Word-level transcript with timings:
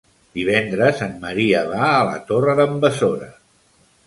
Divendres 0.37 1.03
en 1.07 1.13
Maria 1.25 1.61
va 1.75 1.83
a 1.91 2.01
la 2.09 2.17
Torre 2.33 2.57
d'en 2.63 2.75
Besora. 2.87 3.31